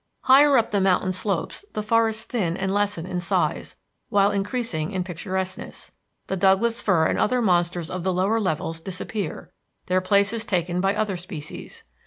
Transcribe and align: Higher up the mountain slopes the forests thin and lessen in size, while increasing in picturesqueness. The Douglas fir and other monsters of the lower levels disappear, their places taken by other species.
Higher 0.21 0.57
up 0.57 0.71
the 0.71 0.81
mountain 0.81 1.11
slopes 1.11 1.63
the 1.73 1.83
forests 1.83 2.23
thin 2.23 2.57
and 2.57 2.73
lessen 2.73 3.05
in 3.05 3.19
size, 3.19 3.75
while 4.09 4.31
increasing 4.31 4.89
in 4.89 5.03
picturesqueness. 5.03 5.91
The 6.25 6.35
Douglas 6.35 6.81
fir 6.81 7.05
and 7.05 7.19
other 7.19 7.39
monsters 7.39 7.91
of 7.91 8.01
the 8.01 8.11
lower 8.11 8.39
levels 8.39 8.79
disappear, 8.81 9.51
their 9.85 10.01
places 10.01 10.43
taken 10.43 10.81
by 10.81 10.95
other 10.95 11.17
species. 11.17 11.83